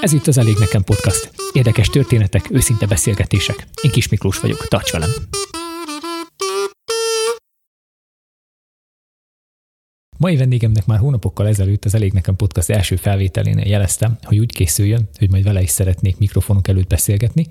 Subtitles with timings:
[0.00, 1.30] Ez itt az Elég Nekem Podcast.
[1.52, 3.66] Érdekes történetek, őszinte beszélgetések.
[3.82, 5.10] Én Kis Miklós vagyok, tarts velem!
[10.24, 15.08] Mai vendégemnek már hónapokkal ezelőtt az Elég Nekem Podcast első felvételénél jeleztem, hogy úgy készüljön,
[15.18, 17.46] hogy majd vele is szeretnék mikrofonok előtt beszélgetni.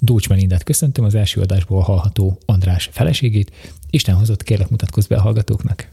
[0.00, 3.52] Dócs Melindát köszöntöm az első adásból hallható András feleségét.
[3.90, 5.88] Isten hozott, kérlek mutatkozz be a hallgatóknak.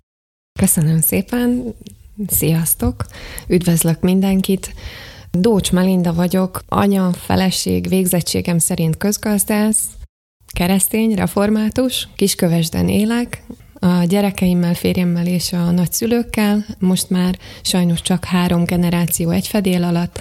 [0.60, 1.74] Köszönöm szépen,
[2.28, 3.06] sziasztok,
[3.48, 4.74] üdvözlök mindenkit.
[5.32, 9.84] Dócs Melinda vagyok, anya, feleség, végzettségem szerint közgazdász,
[10.54, 13.44] keresztény, református, Kiskövesden élek,
[13.84, 20.20] a gyerekeimmel, férjemmel és a nagyszülőkkel, most már sajnos csak három generáció egy fedél alatt,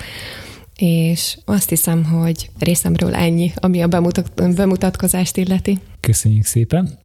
[0.76, 5.78] és azt hiszem, hogy részemről ennyi, ami a bemutat- bemutatkozást illeti.
[6.00, 6.98] Köszönjük szépen!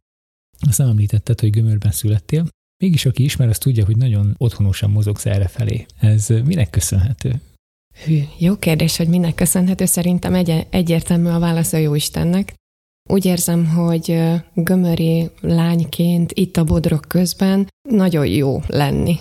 [0.68, 2.46] Azt nem említetted, hogy Gömörben születtél.
[2.84, 5.86] Mégis aki ismer, az tudja, hogy nagyon otthonosan mozogsz erre felé.
[6.00, 7.40] Ez minek köszönhető?
[8.04, 9.84] Hű, jó kérdés, hogy minek köszönhető.
[9.84, 12.54] Szerintem egy- egyértelmű a válasz a Jóistennek.
[13.06, 14.22] Úgy érzem, hogy
[14.54, 19.18] gömöri lányként itt a bodrok közben nagyon jó lenni.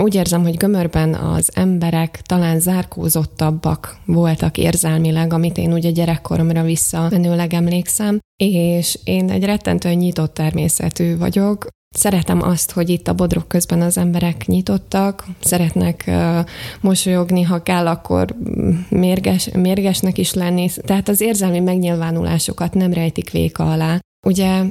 [0.00, 7.54] Úgy érzem, hogy gömörben az emberek talán zárkózottabbak voltak érzelmileg, amit én ugye gyerekkoromra visszamenőleg
[7.54, 13.80] emlékszem, és én egy rettentően nyitott természetű vagyok, Szeretem azt, hogy itt a bodrok közben
[13.80, 16.38] az emberek nyitottak, szeretnek uh,
[16.80, 18.34] mosolyogni, ha kell, akkor
[18.88, 20.70] mérges, mérgesnek is lenni.
[20.76, 23.98] Tehát az érzelmi megnyilvánulásokat nem rejtik véka alá.
[24.26, 24.62] Ugye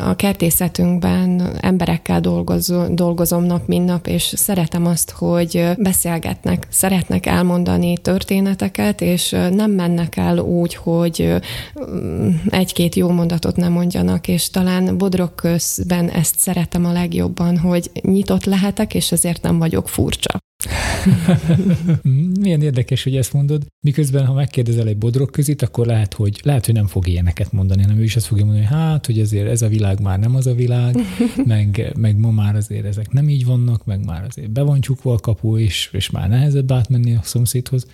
[0.00, 7.96] a kertészetünkben emberekkel dolgozom, dolgozom nap, mint nap, és szeretem azt, hogy beszélgetnek, szeretnek elmondani
[7.96, 11.34] történeteket, és nem mennek el úgy, hogy
[12.48, 18.44] egy-két jó mondatot nem mondjanak, és talán bodrok közben ezt szeretem a legjobban, hogy nyitott
[18.44, 20.38] lehetek, és ezért nem vagyok furcsa.
[22.40, 23.66] Milyen érdekes, hogy ezt mondod.
[23.80, 27.82] Miközben, ha megkérdezel egy bodrok közit, akkor lehet, hogy, lehet, hogy nem fog ilyeneket mondani,
[27.82, 30.34] hanem ő is azt fogja mondani, hogy hát, hogy azért ez a világ már nem
[30.34, 30.96] az a világ,
[31.44, 35.12] meg, meg ma már azért ezek nem így vannak, meg már azért be van csukva
[35.12, 37.86] a kapu, és, és már nehezebb átmenni a szomszédhoz.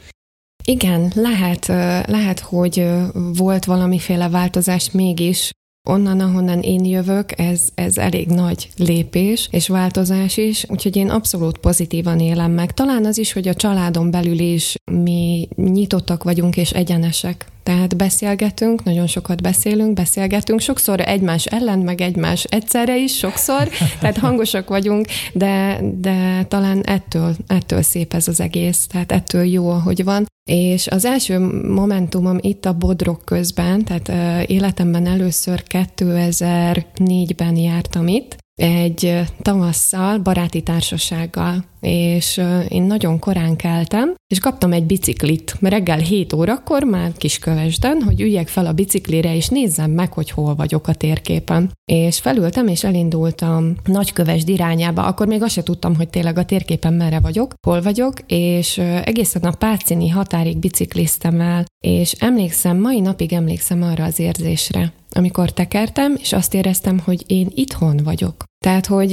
[0.65, 1.67] Igen, lehet,
[2.07, 2.87] lehet, hogy
[3.33, 5.51] volt valamiféle változás mégis,
[5.91, 11.59] Onnan, ahonnan én jövök, ez, ez elég nagy lépés és változás is, úgyhogy én abszolút
[11.59, 12.73] pozitívan élem meg.
[12.73, 17.47] Talán az is, hogy a családon belül is mi nyitottak vagyunk és egyenesek.
[17.65, 23.69] Tehát beszélgetünk, nagyon sokat beszélünk, beszélgetünk, sokszor egymás ellen, meg egymás egyszerre is, sokszor,
[24.01, 29.71] tehát hangosak vagyunk, de, de talán ettől, ettől szép ez az egész, tehát ettől jó,
[29.71, 30.27] ahogy van.
[30.51, 31.39] És az első
[31.69, 41.65] momentumom itt a Bodrok közben, tehát életemben először 2004-ben jártam itt, egy tavasszal, baráti társasággal,
[41.81, 48.03] és én nagyon korán keltem, és kaptam egy biciklit, mert reggel 7 órakor már Kiskövesden,
[48.03, 51.71] hogy üljek fel a biciklire, és nézzem meg, hogy hol vagyok a térképen.
[51.93, 56.93] És felültem, és elindultam Nagykövesd irányába, akkor még azt se tudtam, hogy tényleg a térképen
[56.93, 63.33] merre vagyok, hol vagyok, és egészen a Pácini határig bicikliztem el, és emlékszem, mai napig
[63.33, 68.45] emlékszem arra az érzésre, amikor tekertem, és azt éreztem, hogy én itthon vagyok.
[68.65, 69.11] Tehát, hogy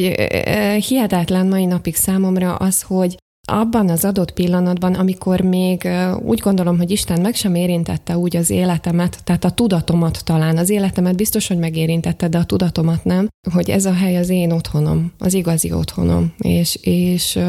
[0.88, 3.17] hihetetlen mai napig számomra az, hogy
[3.47, 5.88] abban az adott pillanatban, amikor még
[6.23, 10.69] úgy gondolom, hogy Isten meg sem érintette úgy az életemet, tehát a tudatomat talán, az
[10.69, 15.11] életemet biztos, hogy megérintette, de a tudatomat nem, hogy ez a hely az én otthonom,
[15.19, 17.40] az igazi otthonom, és, és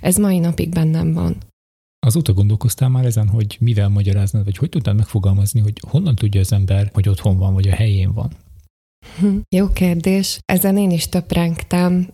[0.00, 1.36] ez mai napig bennem van.
[2.04, 6.52] Azóta gondolkoztál már ezen, hogy mivel magyaráznod, vagy hogy tudtad megfogalmazni, hogy honnan tudja az
[6.52, 8.30] ember, hogy otthon van, vagy a helyén van?
[9.56, 10.38] Jó kérdés.
[10.44, 12.08] Ezen én is töprengtem.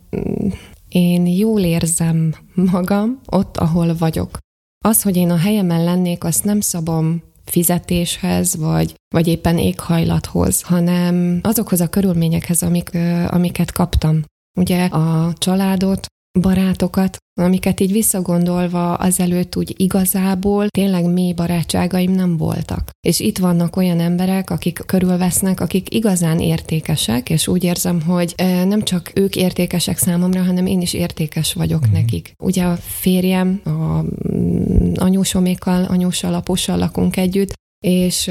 [0.88, 4.38] Én jól érzem magam ott, ahol vagyok.
[4.84, 11.40] Az, hogy én a helyemen lennék, azt nem szabom fizetéshez, vagy, vagy éppen éghajlathoz, hanem
[11.42, 12.90] azokhoz a körülményekhez, amik,
[13.26, 14.22] amiket kaptam.
[14.58, 16.06] Ugye a családot,
[16.38, 22.90] barátokat, amiket így visszagondolva azelőtt úgy igazából tényleg mély barátságaim nem voltak.
[23.06, 28.34] És itt vannak olyan emberek, akik körülvesznek, akik igazán értékesek, és úgy érzem, hogy
[28.64, 31.92] nem csak ők értékesek számomra, hanem én is értékes vagyok mm.
[31.92, 32.32] nekik.
[32.42, 38.30] Ugye a férjem, a mm, anyósomékkal, anyóssal, apussal lakunk együtt, és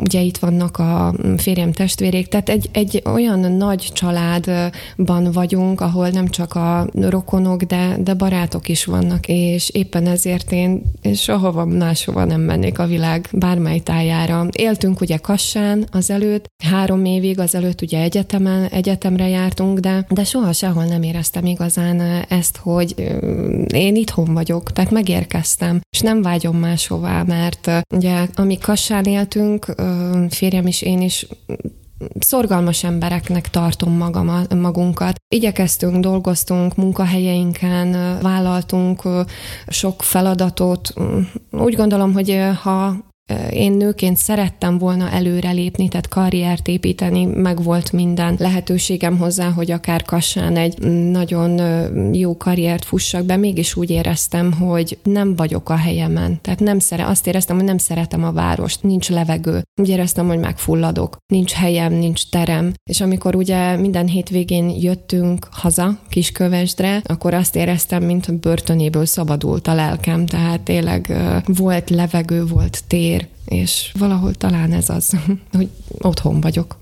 [0.00, 6.28] ugye itt vannak a férjem testvérék, tehát egy, egy olyan nagy családban vagyunk, ahol nem
[6.28, 10.82] csak a rokonok, de, de barátok is vannak, és éppen ezért én
[11.14, 14.46] sohova máshova nem mennék a világ bármely tájára.
[14.52, 20.84] Éltünk ugye Kassán azelőtt, három évig azelőtt ugye egyetemen, egyetemre jártunk, de, de soha sehol
[20.84, 22.94] nem éreztem igazán ezt, hogy
[23.74, 29.74] én itthon vagyok, tehát megérkeztem, és nem vágyom máshová, mert ugye amik Kassán éltünk,
[30.28, 31.26] férjem is, én is
[32.18, 35.14] szorgalmas embereknek tartom magam, magunkat.
[35.34, 39.02] Igyekeztünk, dolgoztunk munkahelyeinken, vállaltunk
[39.66, 40.92] sok feladatot.
[41.50, 42.96] Úgy gondolom, hogy ha
[43.50, 50.02] én nőként szerettem volna előrelépni, tehát karriert építeni, meg volt minden lehetőségem hozzá, hogy akár
[50.02, 50.78] Kassán egy
[51.10, 51.60] nagyon
[52.14, 56.38] jó karriert fussak be, mégis úgy éreztem, hogy nem vagyok a helyemen.
[56.42, 59.62] Tehát nem szere, azt éreztem, hogy nem szeretem a várost, nincs levegő.
[59.80, 62.72] Úgy éreztem, hogy megfulladok, nincs helyem, nincs terem.
[62.90, 69.74] És amikor ugye minden hétvégén jöttünk haza Kiskövesdre, akkor azt éreztem, mint börtönéből szabadult a
[69.74, 70.26] lelkem.
[70.26, 71.12] Tehát tényleg
[71.44, 75.16] volt levegő, volt tér, és valahol talán ez az,
[75.52, 76.78] hogy otthon vagyok.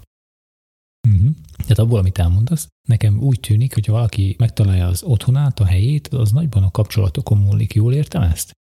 [1.09, 1.31] Uh-huh.
[1.57, 6.09] Tehát abból, amit elmondasz, nekem úgy tűnik, hogy ha valaki megtalálja az otthonát, a helyét,
[6.09, 7.75] az nagyban a kapcsolatokon múlik.
[7.75, 8.57] Jól értem ezt?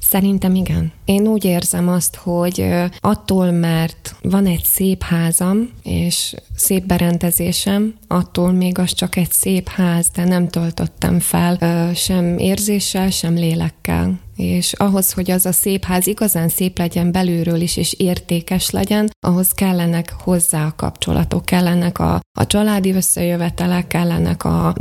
[0.00, 0.92] Szerintem igen.
[1.04, 2.66] Én úgy érzem azt, hogy
[3.00, 9.68] attól, mert van egy szép házam, és szép berendezésem, attól még az csak egy szép
[9.68, 15.84] ház, de nem töltöttem fel sem érzéssel, sem lélekkel és ahhoz, hogy az a szép
[15.84, 21.98] ház igazán szép legyen belülről is, és értékes legyen, ahhoz kellenek hozzá a kapcsolatok, kellenek
[21.98, 24.74] a, a családi összejövetelek, kellenek a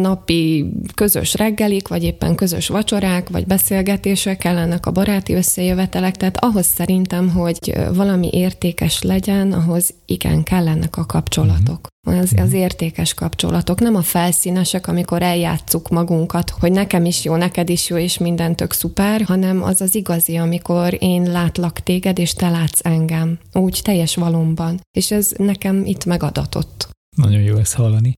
[0.00, 6.66] napi közös reggelik, vagy éppen közös vacsorák, vagy beszélgetések, kellenek a baráti összejövetelek, tehát ahhoz
[6.66, 11.88] szerintem, hogy valami értékes legyen, ahhoz igen, kellenek a kapcsolatok.
[12.08, 17.68] Az, az értékes kapcsolatok, nem a felszínesek, amikor eljátszuk magunkat, hogy nekem is jó, neked
[17.68, 22.34] is jó, és minden tök szuper, hanem az az igazi, amikor én látlak téged, és
[22.34, 24.80] te látsz engem, úgy teljes valomban.
[24.96, 26.88] És ez nekem itt megadatott.
[27.16, 28.12] Nagyon jó ezt hallani.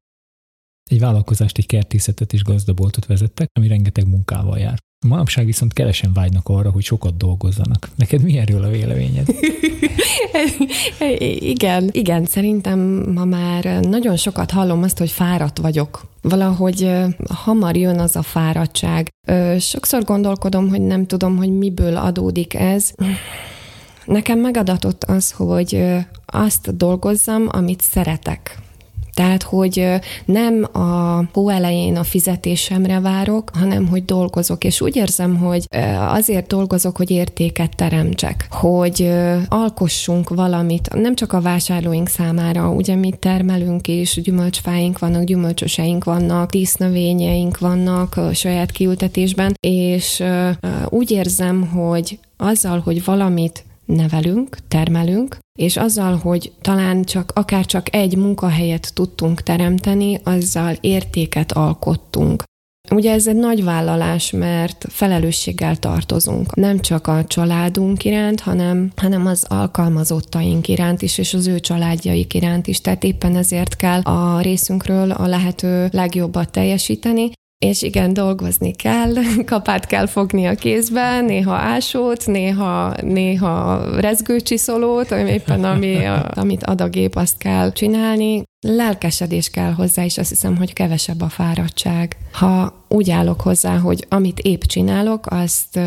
[0.91, 4.79] Egy vállalkozást, egy kertészetet és gazdaboltot vezettek, ami rengeteg munkával jár.
[5.07, 7.89] Manapság viszont kevesen vágynak arra, hogy sokat dolgozzanak.
[7.97, 9.27] Neked mi erről a véleményed?
[11.55, 12.79] igen, igen, szerintem
[13.15, 16.07] ma már nagyon sokat hallom azt, hogy fáradt vagyok.
[16.23, 16.91] Valahogy
[17.29, 19.09] hamar jön az a fáradtság.
[19.59, 22.93] Sokszor gondolkodom, hogy nem tudom, hogy miből adódik ez.
[24.05, 25.85] Nekem megadatott az, hogy
[26.27, 28.59] azt dolgozzam, amit szeretek.
[29.19, 29.87] Tehát, hogy
[30.25, 34.65] nem a hó elején a fizetésemre várok, hanem hogy dolgozok.
[34.65, 35.67] És úgy érzem, hogy
[36.09, 39.11] azért dolgozok, hogy értéket teremtsek, hogy
[39.49, 46.51] alkossunk valamit, nem csak a vásárlóink számára, ugye mi termelünk és gyümölcsfáink vannak, gyümölcsöseink vannak,
[46.51, 50.23] dísznövényeink vannak saját kiültetésben, és
[50.89, 57.95] úgy érzem, hogy azzal, hogy valamit nevelünk, termelünk, és azzal, hogy talán csak akár csak
[57.95, 62.43] egy munkahelyet tudtunk teremteni, azzal értéket alkottunk.
[62.91, 66.55] Ugye ez egy nagy vállalás, mert felelősséggel tartozunk.
[66.55, 72.35] Nem csak a családunk iránt, hanem, hanem az alkalmazottaink iránt is, és az ő családjaik
[72.35, 72.81] iránt is.
[72.81, 79.15] Tehát éppen ezért kell a részünkről a lehető legjobbat teljesíteni, és igen, dolgozni kell,
[79.45, 86.05] kapát kell fogni a kézben, néha ásót, néha, néha rezgőcsiszolót, éppen ami,
[86.43, 88.43] amit ad a gép, azt kell csinálni.
[88.67, 92.17] Lelkesedés kell hozzá, és azt hiszem, hogy kevesebb a fáradtság.
[92.33, 95.81] Ha úgy állok hozzá, hogy amit épp csinálok, azt,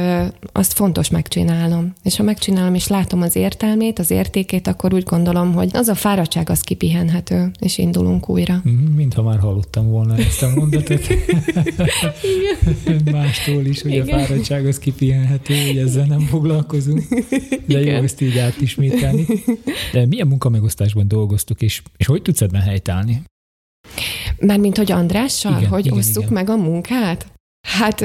[0.51, 1.93] azt fontos megcsinálnom.
[2.03, 5.95] És ha megcsinálom, és látom az értelmét, az értékét, akkor úgy gondolom, hogy az a
[5.95, 8.61] fáradtság az kipihenhető, és indulunk újra.
[8.63, 11.07] Mhm, mintha már hallottam volna ezt a mondatot.
[13.11, 14.07] Mástól is, hogy Igen.
[14.07, 17.03] a fáradtság az kipihenhető, hogy ezzel nem foglalkozunk.
[17.65, 17.95] De Igen.
[17.95, 19.25] jó ezt így átismételni.
[19.93, 23.21] De milyen munkamegosztásban dolgoztuk, és, és hogy tudsz ebben helytállni?
[24.45, 26.33] Mármint, hogy Andrással, igen, hogy igen, osszuk igen.
[26.33, 27.25] meg a munkát?
[27.67, 27.99] Hát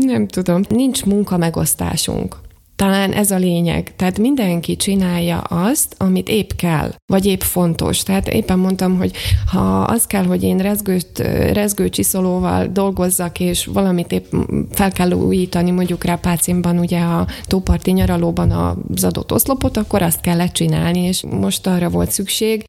[0.00, 2.36] nem tudom, nincs munka megosztásunk.
[2.76, 3.96] Talán ez a lényeg.
[3.96, 8.02] Tehát mindenki csinálja azt, amit épp kell, vagy épp fontos.
[8.02, 9.12] Tehát éppen mondtam, hogy
[9.50, 11.18] ha az kell, hogy én rezgőt,
[11.52, 14.24] rezgőcsiszolóval dolgozzak, és valamit épp
[14.70, 20.20] fel kell újítani, mondjuk rá Pácimban, ugye a tóparti nyaralóban az adott oszlopot, akkor azt
[20.20, 22.64] kellett csinálni, és most arra volt szükség,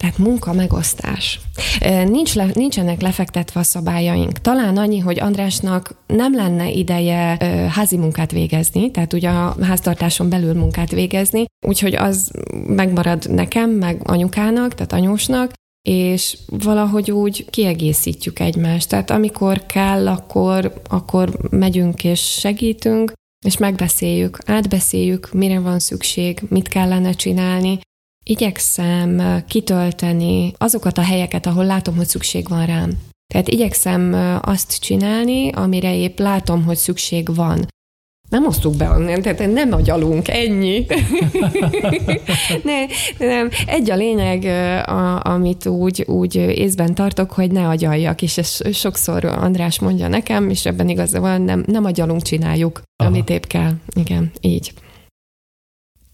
[0.00, 1.40] Tehát munka megosztás.
[2.06, 4.40] Nincs le, nincsenek lefektetve a szabályaink.
[4.40, 7.36] Talán annyi, hogy Andrásnak nem lenne ideje
[7.70, 12.30] házi munkát végezni, tehát ugye a háztartáson belül munkát végezni, úgyhogy az
[12.66, 15.52] megmarad nekem, meg anyukának, tehát anyósnak,
[15.88, 18.88] és valahogy úgy kiegészítjük egymást.
[18.88, 23.12] Tehát amikor kell, akkor, akkor megyünk és segítünk,
[23.46, 27.78] és megbeszéljük, átbeszéljük, mire van szükség, mit kellene csinálni.
[28.30, 32.90] Igyekszem kitölteni azokat a helyeket, ahol látom, hogy szükség van rám.
[33.32, 37.66] Tehát igyekszem azt csinálni, amire épp látom, hogy szükség van.
[38.28, 40.86] Nem osztuk be, tehát nem agyalunk, ennyi.
[42.68, 42.86] ne,
[43.18, 44.44] nem, egy a lényeg,
[44.86, 50.50] a, amit úgy, úgy észben tartok, hogy ne agyaljak, és ezt sokszor András mondja nekem,
[50.50, 53.10] és ebben igaza van, nem, nem agyalunk, csináljuk, Aha.
[53.10, 53.72] amit épp kell.
[53.94, 54.72] Igen, így.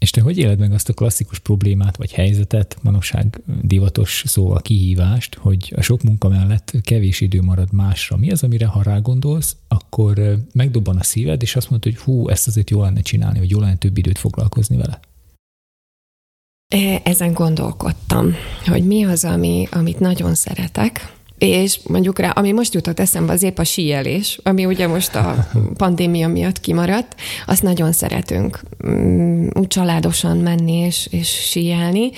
[0.06, 5.34] És te hogy éled meg azt a klasszikus problémát vagy helyzetet, manapság divatos szóval kihívást,
[5.34, 8.16] hogy a sok munka mellett kevés idő marad másra.
[8.16, 12.46] Mi az, amire ha rágondolsz, akkor megdobban a szíved, és azt mondod, hogy hú, ezt
[12.46, 15.00] azért jól lenne csinálni, vagy jól lenne több időt foglalkozni vele?
[17.02, 18.34] Ezen gondolkodtam,
[18.66, 23.42] hogy mi az, ami, amit nagyon szeretek, és mondjuk rá, ami most jutott eszembe, az
[23.42, 27.14] épp a síelés, ami ugye most a pandémia miatt kimaradt,
[27.46, 32.10] azt nagyon szeretünk mm, úgy családosan menni és, és síelni.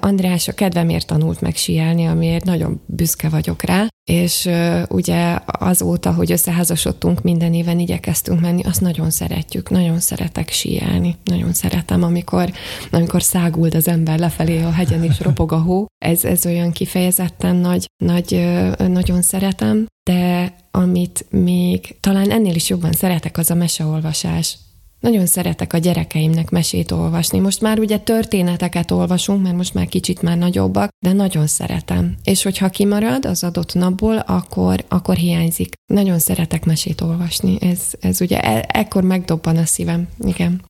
[0.00, 4.48] András a kedvemért tanult meg síelni, amiért nagyon büszke vagyok rá, és
[4.88, 11.52] ugye azóta, hogy összeházasodtunk, minden éven igyekeztünk menni, azt nagyon szeretjük, nagyon szeretek síelni, nagyon
[11.52, 12.52] szeretem, amikor,
[12.90, 17.56] amikor száguld az ember lefelé a hegyen és ropog a hó, ez, ez olyan kifejezetten
[17.56, 24.58] nagy, nagy, nagyon szeretem, de amit még talán ennél is jobban szeretek, az a meseolvasás.
[25.06, 27.38] Nagyon szeretek a gyerekeimnek mesét olvasni.
[27.38, 32.16] Most már ugye történeteket olvasunk, mert most már kicsit már nagyobbak, de nagyon szeretem.
[32.24, 35.72] És hogyha kimarad az adott napból, akkor, akkor hiányzik.
[35.92, 37.56] Nagyon szeretek mesét olvasni.
[37.60, 40.08] Ez, ez ugye e- ekkor megdobban a szívem.
[40.18, 40.64] Igen.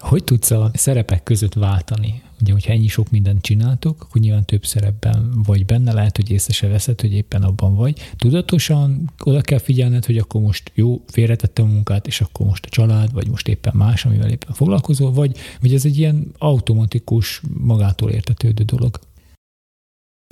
[0.00, 2.22] Hogy tudsz a szerepek között váltani?
[2.40, 6.52] Ugye, hogyha ennyi sok mindent csináltok, akkor nyilván több szerepben vagy benne, lehet, hogy észre
[6.52, 8.00] se veszed, hogy éppen abban vagy.
[8.16, 12.68] Tudatosan oda kell figyelned, hogy akkor most jó, félretettem a munkát, és akkor most a
[12.68, 18.10] család, vagy most éppen más, amivel éppen foglalkozol, vagy, vagy ez egy ilyen automatikus, magától
[18.10, 19.00] értetődő dolog?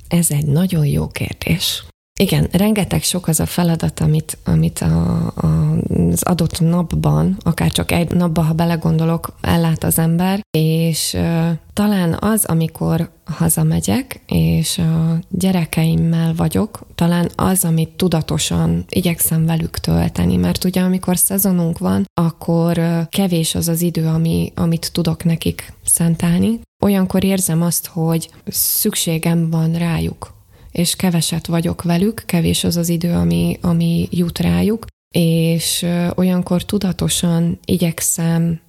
[0.07, 1.83] Ez egy nagyon jó kérdés.
[2.21, 5.75] Igen, rengeteg sok az a feladat, amit, amit a, a,
[6.11, 12.17] az adott napban, akár csak egy napban, ha belegondolok, ellát az ember, és uh, talán
[12.19, 20.63] az, amikor hazamegyek, és a gyerekeimmel vagyok, talán az, amit tudatosan igyekszem velük tölteni, mert
[20.63, 26.59] ugye amikor szezonunk van, akkor kevés az az idő, ami, amit tudok nekik szentelni.
[26.83, 30.37] Olyankor érzem azt, hogy szükségem van rájuk,
[30.71, 34.85] és keveset vagyok velük, kevés az az idő, ami, ami jut rájuk,
[35.15, 35.85] és
[36.15, 38.59] olyankor tudatosan igyekszem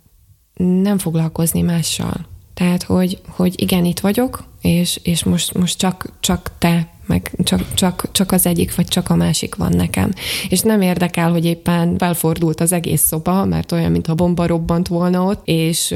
[0.83, 2.26] nem foglalkozni mással.
[2.54, 7.75] Tehát, hogy, hogy igen, itt vagyok, és, és most, most csak, csak te meg csak,
[7.75, 10.12] csak, csak az egyik, vagy csak a másik van nekem.
[10.49, 15.23] És nem érdekel, hogy éppen felfordult az egész szoba, mert olyan, mintha bomba robbant volna
[15.25, 15.95] ott, és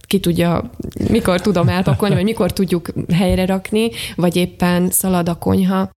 [0.00, 0.70] ki tudja,
[1.10, 5.90] mikor tudom elpakolni, vagy mikor tudjuk helyre rakni, vagy éppen szalad a konyha,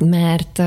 [0.00, 0.62] mert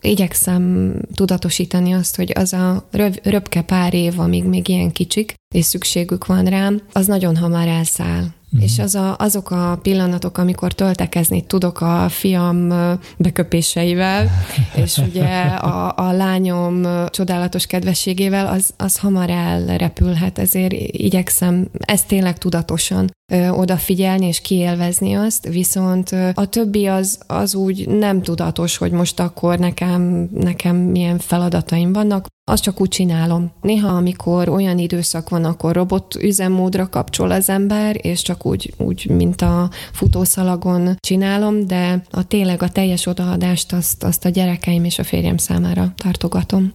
[0.00, 5.64] igyekszem tudatosítani azt, hogy az a röv, röpke pár év, amíg még ilyen kicsik, és
[5.64, 8.24] szükségük van rám, az nagyon hamar elszáll.
[8.56, 8.60] Mm.
[8.60, 12.72] És az a, azok a pillanatok, amikor töltekezni tudok a fiam
[13.16, 14.30] beköpéseivel,
[14.84, 22.38] és ugye a, a lányom csodálatos kedvességével, az, az hamar elrepülhet, ezért igyekszem ezt tényleg
[22.38, 28.90] tudatosan ö, odafigyelni és kiélvezni azt, viszont a többi az, az úgy nem tudatos, hogy
[28.92, 33.52] most akkor nekem, nekem milyen feladataim vannak, azt csak úgy csinálom.
[33.60, 39.06] Néha, amikor olyan időszak van, akkor robot üzemmódra kapcsol az ember, és csak úgy, úgy
[39.08, 44.98] mint a futószalagon csinálom, de a tényleg a teljes odaadást azt, azt a gyerekeim és
[44.98, 46.72] a férjem számára tartogatom.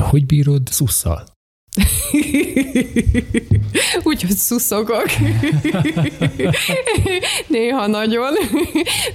[0.00, 1.24] Hogy bírod szusszal?
[4.02, 5.06] Úgyhogy szuszogok.
[7.48, 8.34] Néha nagyon.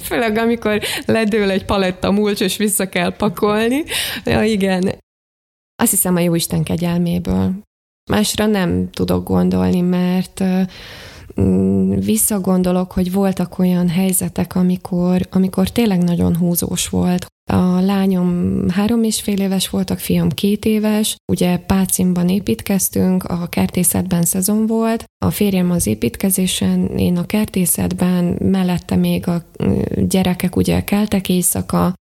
[0.02, 3.84] Főleg, amikor ledől egy paletta mulcs, és vissza kell pakolni.
[4.26, 4.92] Ja, igen,
[5.82, 7.54] azt hiszem a Jóisten kegyelméből.
[8.12, 10.44] Másra nem tudok gondolni, mert
[11.42, 17.26] mm, visszagondolok, hogy voltak olyan helyzetek, amikor, amikor tényleg nagyon húzós volt.
[17.52, 23.48] A lányom három és fél éves volt, a fiam két éves, ugye Pácimban építkeztünk, a
[23.48, 30.56] kertészetben szezon volt, a férjem az építkezésen, én a kertészetben, mellette még a mm, gyerekek
[30.56, 31.94] ugye keltek éjszaka,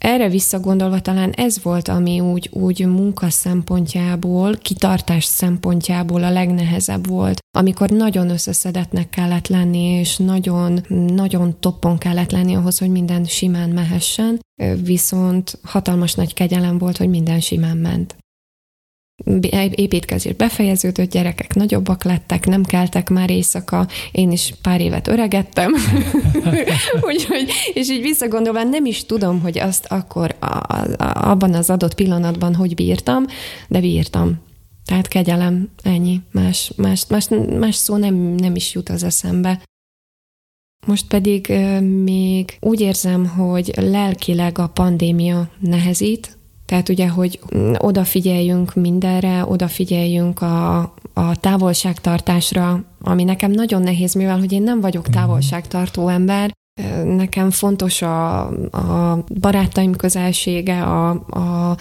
[0.00, 7.38] erre visszagondolva talán ez volt, ami úgy, úgy munka szempontjából, kitartás szempontjából a legnehezebb volt,
[7.58, 13.70] amikor nagyon összeszedetnek kellett lenni, és nagyon, nagyon toppon kellett lenni ahhoz, hogy minden simán
[13.70, 14.38] mehessen,
[14.84, 18.16] viszont hatalmas nagy kegyelem volt, hogy minden simán ment
[19.70, 25.74] építkezés befejeződött, gyerekek nagyobbak lettek, nem keltek már éjszaka, én is pár évet öregettem,
[27.10, 31.94] Úgyhogy, és így visszagondolva nem is tudom, hogy azt akkor a, a, abban az adott
[31.94, 33.24] pillanatban hogy bírtam,
[33.68, 34.38] de bírtam.
[34.84, 36.20] Tehát kegyelem, ennyi.
[36.30, 39.62] Más, más, más, más szó nem, nem is jut az eszembe.
[40.86, 41.52] Most pedig
[42.02, 46.38] még úgy érzem, hogy lelkileg a pandémia nehezít,
[46.70, 47.40] tehát ugye, hogy
[47.78, 50.78] odafigyeljünk mindenre, odafigyeljünk a,
[51.12, 55.12] a távolságtartásra, ami nekem nagyon nehéz, mivel hogy én nem vagyok mhm.
[55.12, 56.58] távolságtartó ember,
[57.04, 61.76] Nekem fontos a, a barátaim közelsége, a, a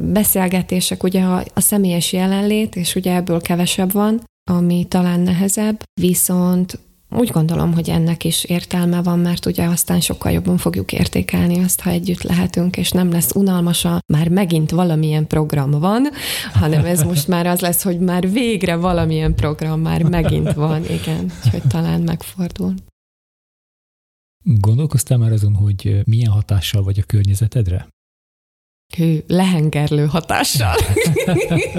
[0.00, 4.20] beszélgetések, ugye a, a személyes jelenlét, és ugye ebből kevesebb van,
[4.50, 6.78] ami talán nehezebb, viszont
[7.10, 11.80] úgy gondolom, hogy ennek is értelme van, mert ugye aztán sokkal jobban fogjuk értékelni azt,
[11.80, 16.08] ha együtt lehetünk, és nem lesz unalmas a már megint valamilyen program van,
[16.52, 21.32] hanem ez most már az lesz, hogy már végre valamilyen program már megint van, igen,
[21.50, 22.74] hogy talán megfordul.
[24.44, 27.88] Gondolkoztál már azon, hogy milyen hatással vagy a környezetedre?
[28.96, 30.74] Hű, lehengerlő hatással.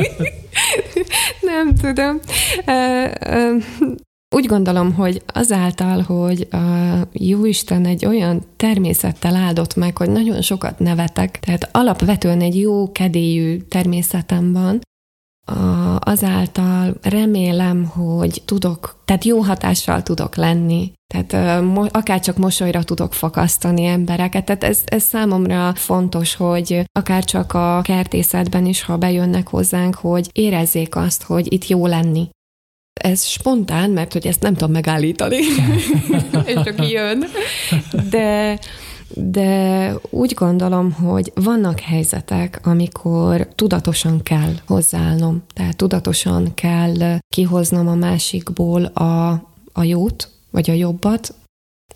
[1.42, 2.20] Nem tudom.
[4.36, 6.58] Úgy gondolom, hogy azáltal, hogy a
[7.12, 13.58] Jóisten egy olyan természettel áldott meg, hogy nagyon sokat nevetek, tehát alapvetően egy jó kedélyű
[13.58, 14.80] természetem van,
[16.00, 23.86] azáltal remélem, hogy tudok, tehát jó hatással tudok lenni, tehát akár csak mosolyra tudok fakasztani
[23.86, 24.46] embereket.
[24.46, 30.30] Tehát ez, ez számomra fontos, hogy akár csak a kertészetben is, ha bejönnek hozzánk, hogy
[30.34, 32.30] érezzék azt, hogy itt jó lenni
[33.00, 35.38] ez spontán, mert hogy ezt nem tudom megállítani,
[36.46, 37.26] és csak jön.
[38.10, 38.60] De,
[39.14, 47.96] de úgy gondolom, hogy vannak helyzetek, amikor tudatosan kell hozzáállnom, tehát tudatosan kell kihoznom a
[47.96, 49.30] másikból a,
[49.74, 51.34] a jót, vagy a jobbat,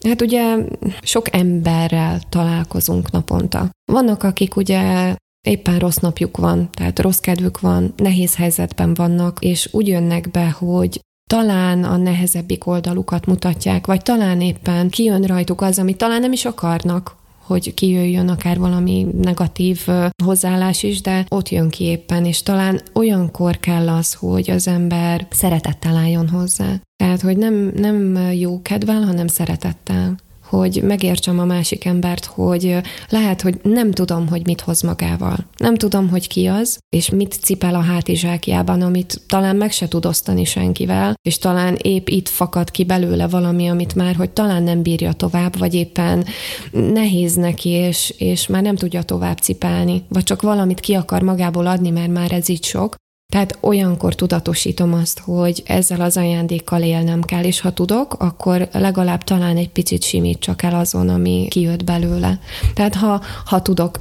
[0.03, 0.55] Hát ugye
[1.01, 3.69] sok emberrel találkozunk naponta.
[3.91, 5.15] Vannak, akik ugye
[5.47, 10.49] éppen rossz napjuk van, tehát rossz kedvük van, nehéz helyzetben vannak, és úgy jönnek be,
[10.49, 16.31] hogy talán a nehezebbik oldalukat mutatják, vagy talán éppen kijön rajtuk az, amit talán nem
[16.31, 19.87] is akarnak, hogy kijöjjön akár valami negatív
[20.23, 25.27] hozzáállás is, de ott jön ki éppen, és talán olyankor kell az, hogy az ember
[25.29, 26.81] szeretettel álljon hozzá.
[26.95, 30.15] Tehát, hogy nem, nem jó kedvel, hanem szeretettel
[30.57, 32.77] hogy megértsem a másik embert, hogy
[33.09, 35.37] lehet, hogy nem tudom, hogy mit hoz magával.
[35.57, 40.05] Nem tudom, hogy ki az, és mit cipel a hátizsákjában, amit talán meg se tud
[40.05, 44.81] osztani senkivel, és talán épp itt fakad ki belőle valami, amit már, hogy talán nem
[44.81, 46.25] bírja tovább, vagy éppen
[46.71, 51.67] nehéz neki, és, és már nem tudja tovább cipelni, vagy csak valamit ki akar magából
[51.67, 52.95] adni, mert már ez így sok,
[53.33, 59.23] tehát olyankor tudatosítom azt, hogy ezzel az ajándékkal élnem kell, és ha tudok, akkor legalább
[59.23, 62.39] talán egy picit simítsak el azon, ami kijött belőle.
[62.73, 63.99] Tehát ha, ha tudok,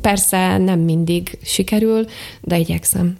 [0.00, 2.04] persze nem mindig sikerül,
[2.40, 3.16] de igyekszem.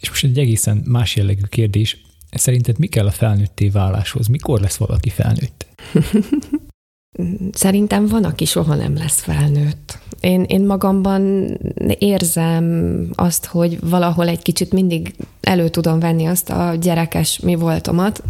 [0.00, 1.96] És most egy egészen más jellegű kérdés.
[2.30, 4.26] Szerinted mi kell a felnőtté váláshoz?
[4.26, 5.66] Mikor lesz valaki felnőtt?
[7.52, 9.98] Szerintem van, aki soha nem lesz felnőtt.
[10.20, 11.46] Én, én magamban
[11.98, 18.22] érzem azt, hogy valahol egy kicsit mindig elő tudom venni azt a gyerekes mi voltomat,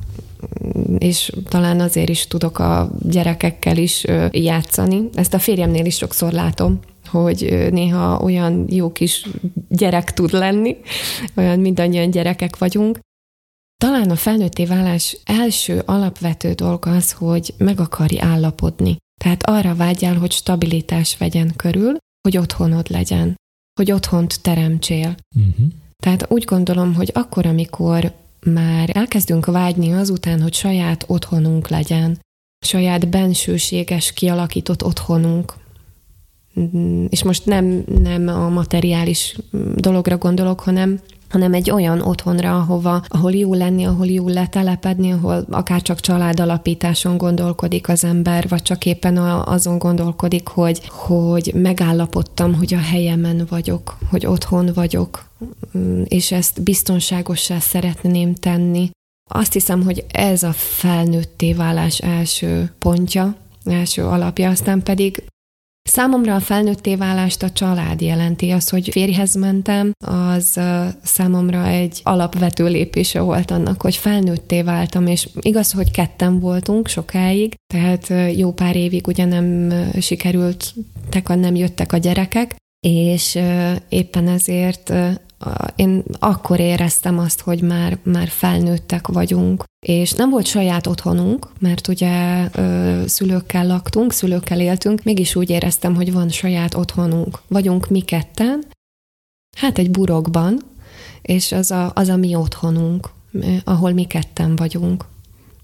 [0.99, 5.09] és talán azért is tudok a gyerekekkel is játszani.
[5.15, 9.27] Ezt a férjemnél is sokszor látom, hogy néha olyan jó kis
[9.69, 10.77] gyerek tud lenni,
[11.35, 12.99] olyan mindannyian gyerekek vagyunk,
[13.77, 18.97] talán a felnőtté válás első alapvető dolga az, hogy meg akarj állapodni.
[19.21, 21.97] Tehát arra vágyjál, hogy stabilitás vegyen körül,
[22.29, 23.35] hogy otthonod legyen,
[23.81, 25.15] hogy otthont teremtsél.
[25.37, 25.67] Uh-huh.
[25.97, 28.13] Tehát úgy gondolom, hogy akkor, amikor
[28.45, 32.19] már elkezdünk vágyni azután, hogy saját otthonunk legyen,
[32.67, 35.55] saját bensőséges, kialakított otthonunk,
[37.09, 39.37] és most nem, nem a materiális
[39.75, 45.47] dologra gondolok, hanem hanem egy olyan otthonra, ahova, ahol jó lenni, ahol jó letelepedni, ahol
[45.51, 52.75] akár csak családalapításon gondolkodik az ember, vagy csak éppen azon gondolkodik, hogy, hogy megállapodtam, hogy
[52.75, 55.25] a helyemen vagyok, hogy otthon vagyok,
[55.79, 58.91] mm, és ezt biztonságossá szeretném tenni.
[59.31, 63.35] Azt hiszem, hogy ez a felnőtté válás első pontja,
[63.65, 65.23] első alapja, aztán pedig
[65.87, 68.51] Számomra a felnőtté válást a család jelenti.
[68.51, 70.61] Az, hogy férjhez mentem, az
[71.03, 77.55] számomra egy alapvető lépése volt annak, hogy felnőtté váltam, és igaz, hogy ketten voltunk sokáig,
[77.75, 80.75] tehát jó pár évig ugye nem sikerült,
[81.25, 83.39] nem jöttek a gyerekek, és
[83.89, 84.93] éppen ezért
[85.77, 91.89] én akkor éreztem azt, hogy már, már felnőttek vagyunk, és nem volt saját otthonunk, mert
[91.89, 97.41] ugye ö, szülőkkel laktunk, szülőkkel éltünk, mégis úgy éreztem, hogy van saját otthonunk.
[97.49, 98.65] Vagyunk mi ketten,
[99.57, 100.61] hát egy burokban,
[101.23, 103.11] és az a, az a mi otthonunk,
[103.65, 105.05] ahol mi ketten vagyunk.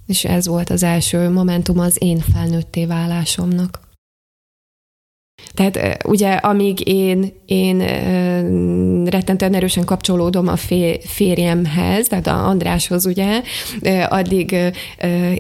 [0.07, 3.81] És ez volt az első momentum az én felnőtté válásomnak.
[5.55, 7.79] Tehát ugye amíg én, én
[9.05, 10.57] rettentően erősen kapcsolódom a
[11.01, 13.43] férjemhez, tehát a Andráshoz ugye,
[14.09, 14.57] addig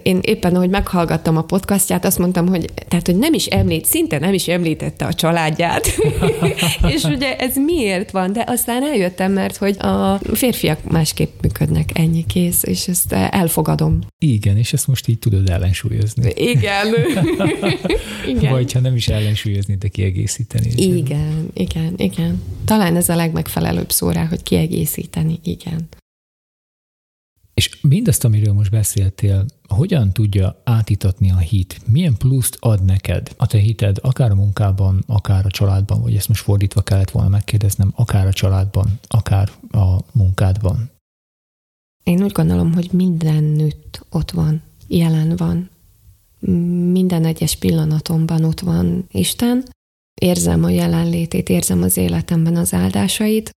[0.02, 4.18] én éppen, ahogy meghallgattam a podcastját, azt mondtam, hogy, tehát, hogy nem is említ, szinte
[4.18, 5.86] nem is említette a családját.
[6.94, 8.32] és ugye ez miért van?
[8.32, 13.98] De aztán eljöttem, mert hogy a férfiak másképp működnek, ennyi kész, és ezt elfogadom.
[14.18, 16.32] Igen, és ezt most így tudod ellensúlyozni.
[16.34, 16.86] Igen.
[18.34, 18.52] igen.
[18.52, 20.70] Vagy ha nem is ellensúlyozni, de kiegészíteni.
[20.76, 22.42] Igen, igen, igen.
[22.64, 25.88] Talán ez a legmegfelelőbb szó rá, hogy kiegészíteni, igen.
[27.54, 31.80] És mindazt, amiről most beszéltél, hogyan tudja átítatni a hit?
[31.86, 36.28] Milyen pluszt ad neked a te hited, akár a munkában, akár a családban, vagy ezt
[36.28, 40.90] most fordítva kellett volna megkérdeznem, akár a családban, akár a munkádban?
[42.02, 45.70] Én úgy gondolom, hogy mindenütt ott van, jelen van.
[46.90, 49.64] Minden egyes pillanatomban ott van Isten,
[50.20, 53.50] érzem a jelenlétét, érzem az életemben az áldásait.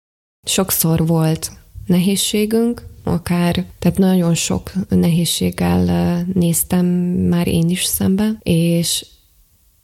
[0.47, 1.51] Sokszor volt
[1.85, 6.85] nehézségünk, akár, tehát nagyon sok nehézséggel néztem
[7.29, 9.05] már én is szembe, és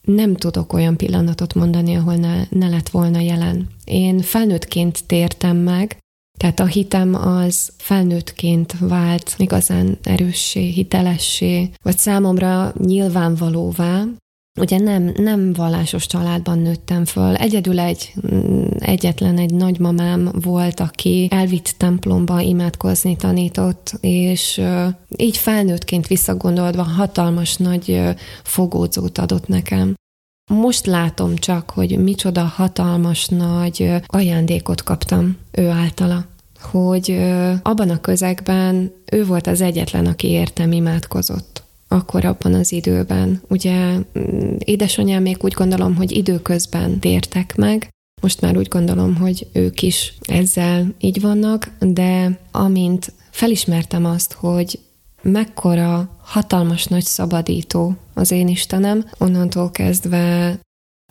[0.02, 3.68] nem tudok olyan pillanatot mondani, ahol ne, ne lett volna jelen.
[3.84, 5.98] Én felnőttként tértem meg,
[6.42, 14.04] tehát a hitem az felnőttként vált igazán erőssé, hitelessé, vagy számomra nyilvánvalóvá,
[14.60, 17.36] Ugye nem, nem vallásos családban nőttem föl.
[17.36, 24.62] Egyedül egy, mm, egyetlen egy nagymamám volt, aki elvitt templomba imádkozni tanított, és
[25.18, 28.02] így felnőttként visszagondolva hatalmas nagy
[28.44, 29.94] fogódzót adott nekem.
[30.52, 36.26] Most látom csak, hogy micsoda hatalmas nagy ajándékot kaptam ő általa
[36.62, 37.18] hogy
[37.62, 43.42] abban a közegben ő volt az egyetlen, aki értem imádkozott akkor abban az időben.
[43.48, 47.90] Ugye mm, édesanyám még úgy gondolom, hogy időközben tértek meg,
[48.22, 54.80] most már úgy gondolom, hogy ők is ezzel így vannak, de amint felismertem azt, hogy
[55.22, 60.60] mekkora hatalmas nagy szabadító az én Istenem, onnantól kezdve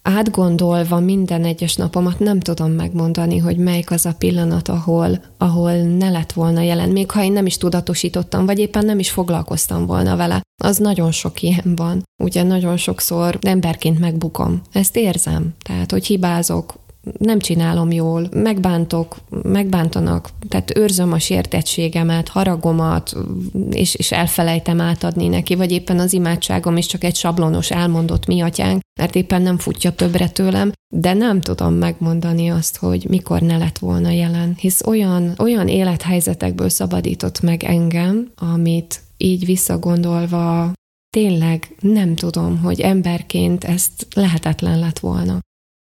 [0.03, 6.11] átgondolva minden egyes napomat nem tudom megmondani, hogy melyik az a pillanat, ahol, ahol ne
[6.11, 10.17] lett volna jelen, még ha én nem is tudatosítottam, vagy éppen nem is foglalkoztam volna
[10.17, 10.41] vele.
[10.63, 12.03] Az nagyon sok ilyen van.
[12.23, 14.61] Ugye nagyon sokszor emberként megbukom.
[14.73, 15.55] Ezt érzem.
[15.63, 16.75] Tehát, hogy hibázok,
[17.19, 23.17] nem csinálom jól, megbántok, megbántanak, tehát őrzöm a sértettségemet, haragomat,
[23.71, 28.41] és, és elfelejtem átadni neki, vagy éppen az imádságom is csak egy sablonos elmondott mi
[28.41, 33.57] atyánk, mert éppen nem futja többre tőlem, de nem tudom megmondani azt, hogy mikor ne
[33.57, 40.73] lett volna jelen, hisz olyan, olyan élethelyzetekből szabadított meg engem, amit így visszagondolva
[41.11, 45.39] tényleg nem tudom, hogy emberként ezt lehetetlen lett volna.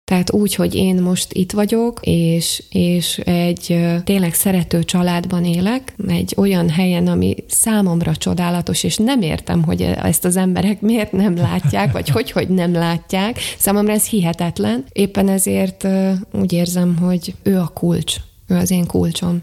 [0.04, 6.34] Tehát úgy, hogy én most itt vagyok, és, és egy tényleg szerető családban élek, egy
[6.38, 11.92] olyan helyen, ami számomra csodálatos, és nem értem, hogy ezt az emberek miért nem látják,
[11.92, 13.40] vagy hogy, hogy nem látják.
[13.58, 14.86] Számomra ez hihetetlen.
[14.92, 15.88] Éppen ezért
[16.32, 18.16] úgy érzem, hogy ő a kulcs,
[18.48, 19.42] ő az én kulcsom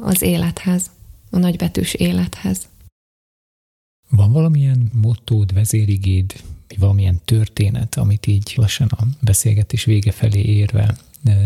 [0.00, 0.90] az élethez,
[1.30, 2.68] a nagybetűs élethez.
[4.10, 6.34] Van valamilyen mottód, vezérigéd,
[6.78, 10.96] valamilyen történet, amit így lassan a beszélgetés vége felé érve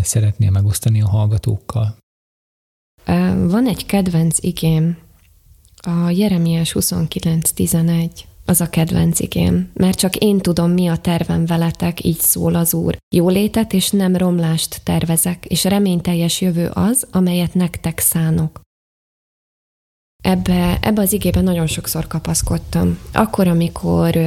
[0.03, 1.97] szeretnél megosztani a hallgatókkal?
[3.47, 4.99] Van egy kedvenc igém,
[5.83, 8.11] a Jeremiás 29.11.
[8.45, 12.75] az a kedvenc igém, mert csak én tudom, mi a tervem veletek, így szól az
[12.75, 12.97] Úr.
[13.15, 18.61] Jólétet és nem romlást tervezek, és reményteljes jövő az, amelyet nektek szánok.
[20.21, 22.99] Ebbe, ebbe az igében nagyon sokszor kapaszkodtam.
[23.13, 24.19] Akkor, amikor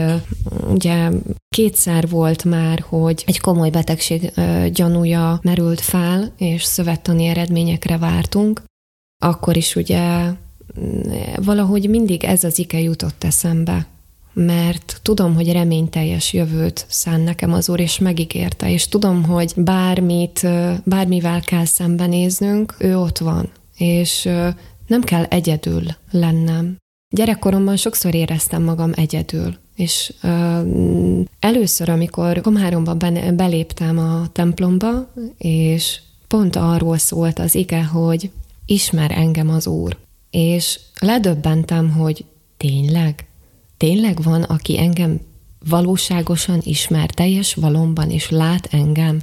[0.68, 1.10] ugye
[1.50, 4.32] kétszer volt már, hogy egy komoly betegség
[4.72, 8.64] gyanúja merült fel, és szövettani eredményekre vártunk,
[9.24, 10.32] akkor is ugye
[11.36, 13.88] valahogy mindig ez az ige jutott eszembe,
[14.34, 20.48] mert tudom, hogy reményteljes jövőt szán nekem az Úr, és megígérte, és tudom, hogy bármit,
[20.84, 24.30] bármivel kell szembenéznünk, ő ott van, és
[24.94, 26.78] nem kell egyedül lennem.
[27.10, 32.96] Gyerekkoromban sokszor éreztem magam egyedül, és uh, először, amikor Komáromba
[33.34, 38.32] beléptem a templomba, és pont arról szólt az ige, hogy
[38.66, 39.98] ismer engem az Úr.
[40.30, 42.26] És ledöbbentem, hogy
[42.58, 43.26] tényleg,
[43.78, 45.20] tényleg van, aki engem
[45.70, 49.22] valóságosan ismer, teljes valomban, és lát engem.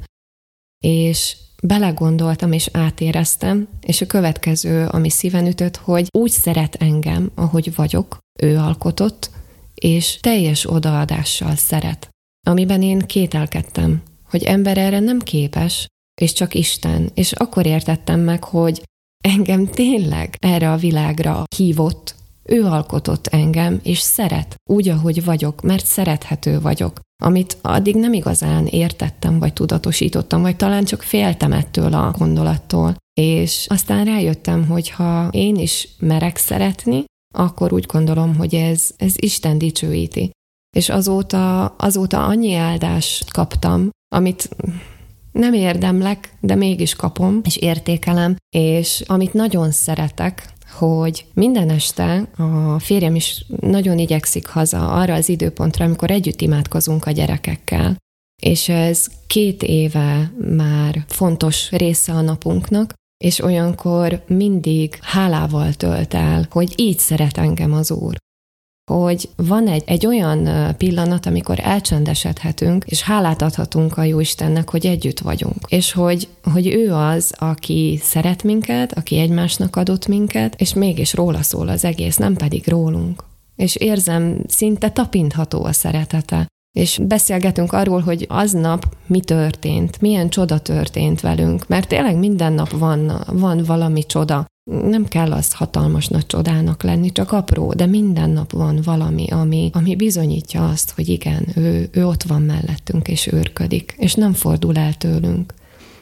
[0.78, 7.74] És belegondoltam és átéreztem, és a következő, ami szíven ütött, hogy úgy szeret engem, ahogy
[7.74, 9.30] vagyok, ő alkotott,
[9.74, 12.08] és teljes odaadással szeret.
[12.46, 15.86] Amiben én kételkedtem, hogy ember erre nem képes,
[16.20, 18.82] és csak Isten, és akkor értettem meg, hogy
[19.24, 25.86] engem tényleg erre a világra hívott, ő alkotott engem, és szeret, úgy, ahogy vagyok, mert
[25.86, 32.14] szerethető vagyok amit addig nem igazán értettem, vagy tudatosítottam, vagy talán csak féltem ettől a
[32.18, 32.96] gondolattól.
[33.20, 39.14] És aztán rájöttem, hogy ha én is merek szeretni, akkor úgy gondolom, hogy ez, ez
[39.16, 40.30] Isten dicsőíti.
[40.76, 44.48] És azóta, azóta annyi áldást kaptam, amit
[45.32, 52.78] nem érdemlek, de mégis kapom, és értékelem, és amit nagyon szeretek, hogy minden este a
[52.78, 57.96] férjem is nagyon igyekszik haza arra az időpontra, amikor együtt imádkozunk a gyerekekkel.
[58.42, 62.92] És ez két éve már fontos része a napunknak,
[63.24, 68.16] és olyankor mindig hálával tölt el, hogy így szeret engem az Úr
[68.96, 75.18] hogy van egy, egy olyan pillanat, amikor elcsendesedhetünk, és hálát adhatunk a Jóistennek, hogy együtt
[75.18, 75.56] vagyunk.
[75.68, 81.42] És hogy, hogy ő az, aki szeret minket, aki egymásnak adott minket, és mégis róla
[81.42, 83.24] szól az egész, nem pedig rólunk.
[83.56, 86.46] És érzem, szinte tapintható a szeretete.
[86.76, 92.70] És beszélgetünk arról, hogy aznap mi történt, milyen csoda történt velünk, mert tényleg minden nap
[92.70, 98.30] van, van valami csoda nem kell az hatalmas nagy csodának lenni, csak apró, de minden
[98.30, 103.26] nap van valami, ami, ami bizonyítja azt, hogy igen, ő, ő ott van mellettünk, és
[103.32, 105.54] őrködik, és nem fordul el tőlünk,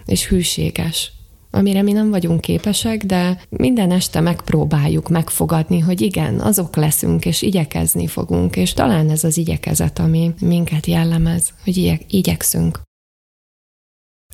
[0.04, 1.12] és hűséges,
[1.50, 7.42] amire mi nem vagyunk képesek, de minden este megpróbáljuk megfogadni, hogy igen, azok leszünk, és
[7.42, 12.80] igyekezni fogunk, és talán ez az igyekezet, ami minket jellemez, hogy igyek, igyekszünk.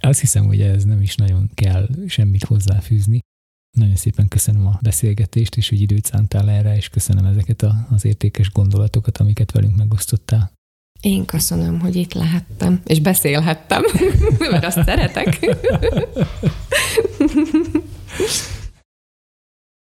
[0.00, 3.20] Azt hiszem, hogy ez nem is nagyon kell semmit hozzáfűzni.
[3.74, 8.04] Nagyon szépen köszönöm a beszélgetést, és hogy időt szántál erre, és köszönöm ezeket a, az
[8.04, 10.52] értékes gondolatokat, amiket velünk megosztottál.
[11.00, 13.82] Én köszönöm, hogy itt lehettem, és beszélhettem,
[14.50, 15.38] mert azt szeretek.